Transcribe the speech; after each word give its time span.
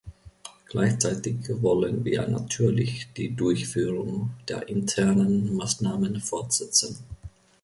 Gleichzeitig 0.65 1.35
wollen 1.61 2.03
wir 2.03 2.27
natürlich 2.27 3.09
die 3.15 3.35
Durchführung 3.35 4.31
der 4.49 4.67
internen 4.67 5.55
Maßnahmen 5.55 6.19
fortsetzen. 6.21 6.97